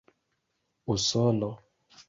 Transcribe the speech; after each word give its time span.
usono 0.95 1.51